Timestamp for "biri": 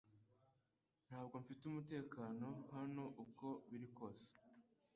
3.69-3.87